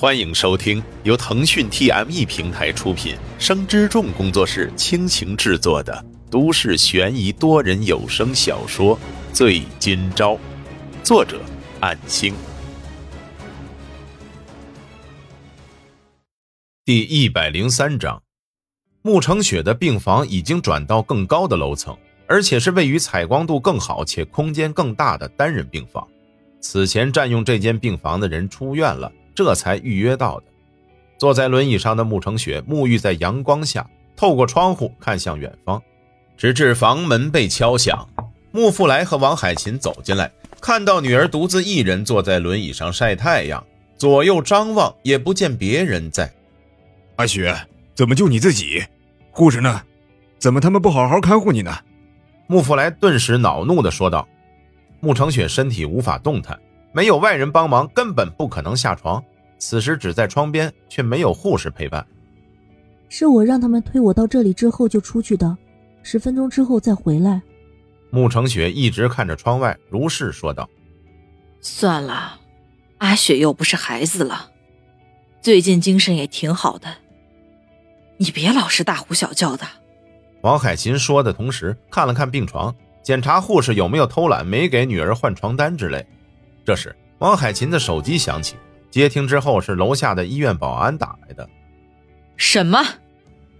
[0.00, 8.96] 欢迎收听由腾讯 TME 平台出品、生之众工作室倾情制作的都市悬疑多人有声小说
[9.32, 10.34] 《醉今朝》，
[11.02, 11.40] 作者：
[11.80, 12.32] 暗星。
[16.84, 18.22] 第一百零三章，
[19.02, 26.06] 穆成雪的病房已经转到更高的楼层，而且是位于采光度更好且空间更大的单人病房。
[26.60, 29.10] 此前占用这间病房的人出院了。
[29.38, 30.46] 这才预约到的。
[31.16, 35.80] 坐在轮椅上的穆成雪沐浴在阳光下，透过窗户看向远方，
[36.36, 38.08] 直至房门被敲响。
[38.50, 40.28] 穆富来和王海琴走进来，
[40.60, 43.64] 看到女儿独自一人坐在轮椅上晒太阳，
[43.96, 46.28] 左右张望也不见别人在。
[47.14, 47.56] 阿雪，
[47.94, 48.82] 怎么就你自己？
[49.30, 49.80] 护士呢？
[50.40, 51.78] 怎么他们不好好看护你呢？
[52.48, 54.26] 穆富来顿时恼怒地说道。
[54.98, 56.58] 穆成雪身体无法动弹。
[56.92, 59.22] 没有外人帮忙，根本不可能下床。
[59.58, 62.06] 此时只在窗边，却没有护士陪伴。
[63.08, 65.56] 是我让他们推我到这里之后就出去的，
[66.02, 67.42] 十分钟之后再回来。
[68.10, 70.68] 穆成雪一直看着窗外，如是说道
[71.60, 72.38] ：“算了，
[72.98, 74.50] 阿雪又不是孩子了，
[75.40, 76.88] 最近精神也挺好的。
[78.16, 79.66] 你别老是大呼小叫的。”
[80.42, 86.06] 王海琴说的同时，看了看病床，检查护士有没有偷懒，没给女儿换床单之类。
[86.68, 88.54] 这时，王海琴的手机响起，
[88.90, 91.48] 接听之后是楼下的医院保安打来的。
[92.36, 92.78] 什么？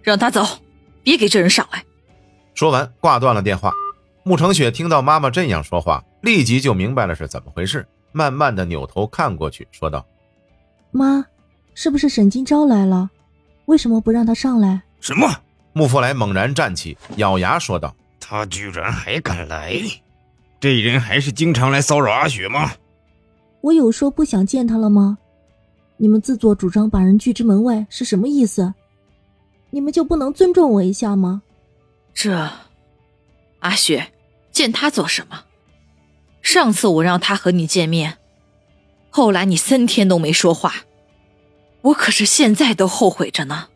[0.03, 0.47] 让他走，
[1.03, 1.83] 别给这人上来。
[2.53, 3.73] 说完，挂断了电话。
[4.25, 10.05] 穆成雪听到妈妈这样说话，立即就明白了是怎么回事，慢慢的扭头看过去，说道
[10.93, 11.25] ：“妈，
[11.75, 13.09] 是不是沈金钊来了？
[13.65, 15.27] 为什么不让他上来？”什么？
[15.73, 19.81] 穆福来猛然站起，咬牙说道：“他居然还敢来！
[20.61, 22.73] 这人还是经常来骚扰阿雪吗？”
[23.61, 25.19] 我有说不想见他了吗？
[25.97, 28.73] 你们自作主张把人拒之门外是什么意思？
[29.71, 31.43] 你们就不能尊重我一下吗？
[32.15, 32.51] 这，
[33.59, 34.13] 阿雪，
[34.53, 35.45] 见他做什么？
[36.41, 38.17] 上次我让他和你见面，
[39.11, 40.73] 后来你三天都没说话，
[41.83, 43.69] 我可是现在都后悔着呢。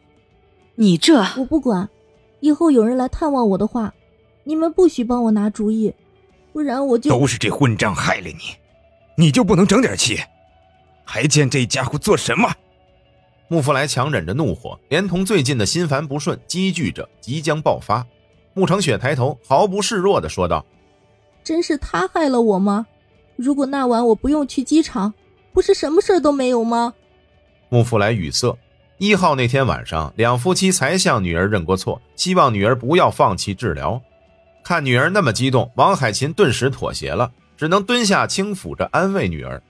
[0.77, 1.91] 你这，我不管，
[2.41, 3.93] 以后有人来探望我的话，
[4.45, 5.93] 你们不许帮我拿主意，
[6.53, 8.62] 不然我就都是这混账害了你。
[9.23, 10.21] 你就不能整点气？
[11.05, 12.53] 还见这家伙做什么？
[13.47, 18.05] 穆福来强忍着怒火，连同最近的心烦不顺积聚着，即将爆发。
[18.53, 20.67] 穆成雪抬头，毫不示弱的说道
[21.45, 22.85] ：“真是他害了我吗？
[23.37, 25.15] 如果那晚我不用去机场，
[25.53, 26.93] 不是什么事都没有吗？”
[27.71, 28.59] 穆福来语塞。
[28.99, 34.03] 一号那天晚上，两夫妻才向女儿认过错，希望女儿不要放弃治疗。
[34.65, 37.31] 看女儿那么激动，王海琴顿时妥协了。
[37.63, 39.63] 只能蹲下轻抚着安慰女儿，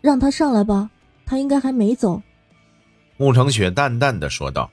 [0.00, 0.88] 让他上来吧，
[1.26, 2.22] 他应该还没走。
[3.18, 4.70] 穆成雪淡淡的说道。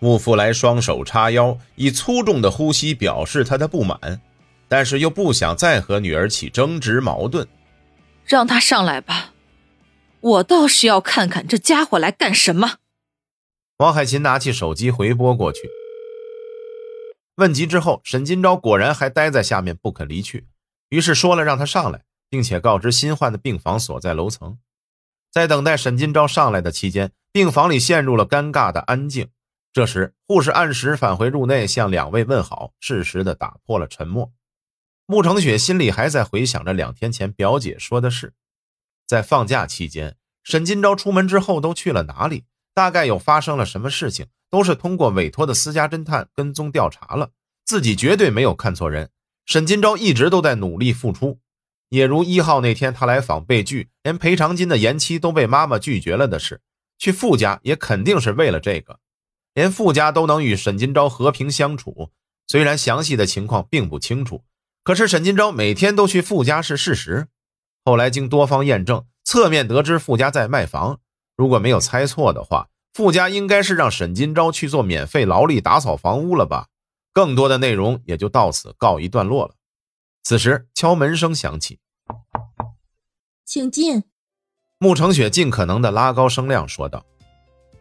[0.00, 4.20] 穆福来双手叉腰，以粗重的呼吸表示他的不满，
[4.66, 7.46] 但是又不想再和女儿起争执矛盾。
[8.24, 9.32] 让他上来吧，
[10.18, 12.78] 我倒是要看看这家伙来干什么。
[13.76, 15.70] 王海琴拿起手机回拨过去，
[17.36, 20.48] 问及之后，沈金钊果然还待在下面不肯离去。
[20.92, 24.58] 于是说了让他上来，并且告知新患的病房所在楼层。
[25.30, 29.30] 在等待沈金钊上来的期间，病房里陷入了尴尬的安静。
[29.72, 34.34] 这时，护士按时返回入内，向两位问好，适时的打破了沉默。
[35.06, 38.34] 穆成雪心里还在回想着两天前表姐说的事。
[39.06, 42.44] 在放假期间，沈金钊出门之后都去了哪里？
[42.74, 44.26] 大概有发生了什么事情？
[44.50, 47.30] 都是通过委托的私家侦探跟踪调查了，
[47.64, 49.08] 自己绝对没有看错人。
[49.44, 51.38] 沈金钊一直都在努力付出，
[51.88, 56.60] 也如一号那天他来访被拒，连赔偿金的延期都被妈妈拒绝了的事。
[56.98, 59.00] 去傅家也肯定是为了这个，
[59.54, 62.10] 连傅家都能与沈金钊和平相处。
[62.46, 64.44] 虽然详细的情况并不清楚，
[64.84, 67.26] 可是沈金钊每天都去傅家是事实。
[67.84, 71.00] 后来经多方验证，侧面得知傅家在卖房。
[71.36, 76.68] 如果没有猜错的话，傅家应该是让沈金钊去做免费劳力打扫房屋了吧？
[77.12, 79.54] 更多的内容也就到此告一段落了。
[80.22, 81.78] 此时敲门声响起，
[83.44, 84.04] 请进。
[84.78, 87.04] 穆成雪尽可能的拉高声量说道。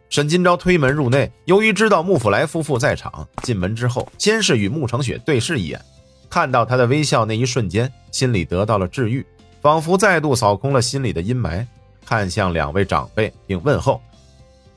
[0.10, 5.82] 沈金朝推门入内，由于知道穆福来夫妇在场，进门之后先是与穆成雪对视一眼，
[6.30, 9.26] 看到他的微笑那一瞬间，心里得到了治愈，
[9.62, 11.66] 仿佛再度扫空了心里的阴霾，
[12.06, 14.02] 看向两位长辈并问候。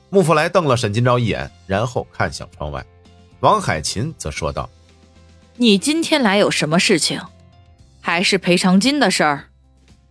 [0.09, 2.85] 穆福来瞪了沈金朝一眼，然后看向窗外。
[3.45, 4.67] 王海琴则说道
[5.57, 7.21] ：“你今天来有什么事情？
[8.01, 9.49] 还是赔偿金的事儿？”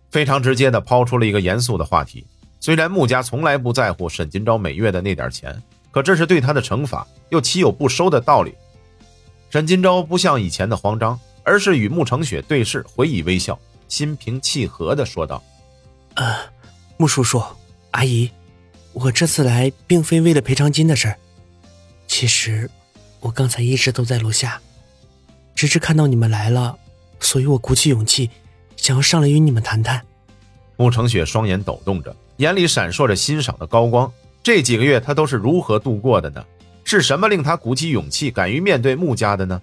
[0.09, 2.25] 非常直接的抛出了一个严肃的话题。
[2.61, 5.61] 虽然穆家从来不在乎沈金钊每月的那点钱，
[5.91, 8.55] 可这是对他的惩罚，又岂有不收的道理？
[9.49, 13.59] 沈金钊不像以前的慌张，而是与穆成雪对视，回以微笑，
[13.89, 15.43] 心平气和地说道
[16.15, 16.37] ：“呃，
[16.95, 17.43] 穆叔叔，
[17.91, 18.31] 阿姨，
[18.93, 21.17] 我这次来并非为了赔偿金的事儿。
[22.07, 22.69] 其实，
[23.25, 24.61] 我刚才一直都在楼下，
[25.55, 26.77] 只是看到你们来了，
[27.19, 28.29] 所以我鼓起勇气，
[28.77, 29.99] 想要上来与你们谈谈。”
[30.77, 34.11] 穆成雪双眼抖动着，眼里闪烁着欣赏的高光。
[34.43, 36.45] 这几个月他都是如何度过的呢？
[36.83, 39.59] 是什么令他鼓起勇气，敢于面对穆家的呢？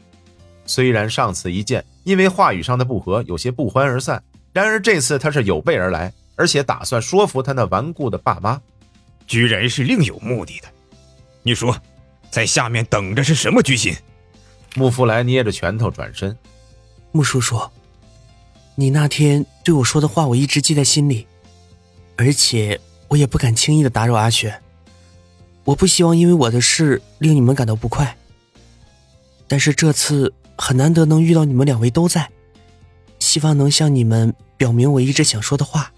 [0.67, 4.21] 虽然上次一见，因为话语上的不和，有些不欢而散，
[4.53, 8.61] 然而这次他是有备而来，而且打算说服他那顽固的爸妈。
[9.25, 10.67] 居然是另有目的的，
[11.45, 11.77] 你说，
[12.33, 13.95] 在下面等着是什么居心？
[14.75, 16.35] 穆福来捏着拳头转身，
[17.13, 17.61] 穆叔叔。
[18.75, 21.27] 你那天对我说的话，我一直记在心里，
[22.17, 24.59] 而且我也不敢轻易的打扰阿雪。
[25.65, 28.17] 我不希望因为我的事令你们感到不快。
[29.47, 32.31] 但是这次很难得能遇到你们两位都在，
[33.19, 35.93] 希望能向你们表明我一直想说的话。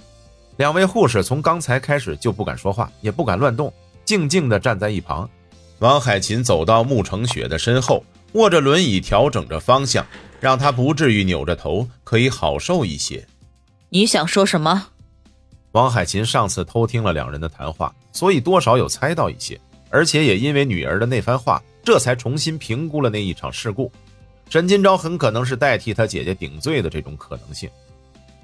[0.57, 3.73] 两位护士从刚才开始就不敢说话，也不敢乱动，
[4.05, 5.31] 静静的站在一旁。
[5.79, 10.07] 王海琴走到穆成雪的身后，握着轮椅调整着方向。
[10.41, 13.27] 让他不至于扭着头，可以好受一些。
[13.89, 14.89] 你想说什么？
[15.73, 23.91] 王海琴上次偷听了两人的谈话，所以多少有猜到一些，而且也因为女儿的那番话，这才重新评估了那一场事故。
[24.51, 27.71] 沈金钊很可能是代替他姐姐顶罪的这种可能性。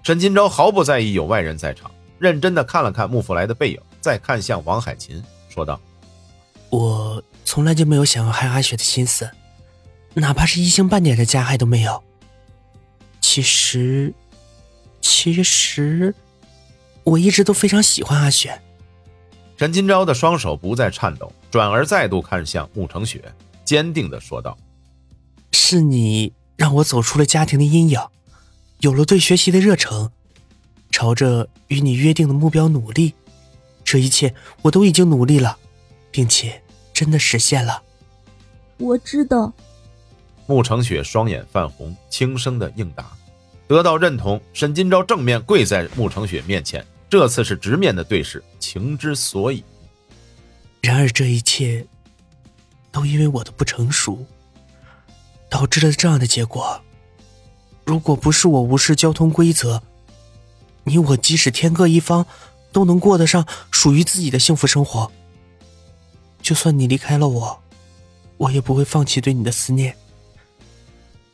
[0.03, 5.79] 沈金钊毫不在意有外人在场，认真的看了看穆福来的背影，再看向王海琴，说道
[6.71, 7.10] ：“我
[7.51, 9.29] 从来就没有想要害阿雪的心思。”
[10.15, 12.01] 哪怕是一星半点的加害都没有。
[13.21, 14.15] 其实，
[15.01, 16.15] 其实，
[17.03, 18.63] 我一直都非常喜欢阿雪。
[19.57, 23.21] 陈金钊的双手不再颤抖，转而再度看向穆成雪，
[23.65, 24.57] 坚定的说道
[25.51, 27.99] ：“是你让我走出了家庭的阴影，
[28.79, 30.13] 有了对学习的热忱，
[30.93, 33.15] 朝着与你约定的目标努力。
[33.85, 35.59] 这一切我都已经努力了，
[36.13, 36.63] 并且
[37.01, 37.83] 真的实现了。
[38.77, 39.51] 我知道。”
[40.47, 43.11] 穆成雪双眼泛红，轻声的应答。
[43.67, 49.65] 得到认同，沈金钊正面跪在穆成雪面前，这次是直面的对视，情之所以。
[50.83, 51.87] 然而这一切，
[52.93, 54.27] 都因为我的不成熟，
[55.49, 56.83] 导致了这样的结果。
[57.87, 59.83] 如果不是我无视交通规则，
[60.85, 62.27] 你我即使天各一方，
[62.73, 65.11] 都能过得上属于自己的幸福生活。
[66.51, 67.63] 就算你离开了我，
[68.37, 69.97] 我也不会放弃对你的思念。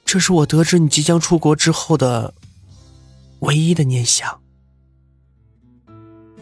[0.05, 2.35] 这是我得知你即将出国之后的
[3.39, 4.39] 唯一的念想。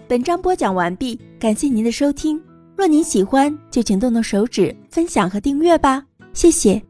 [0.09, 2.43] 本章播讲完毕，感谢您的收听。
[2.77, 6.83] 若您喜欢，就请动动手指分享和订阅吧，谢谢。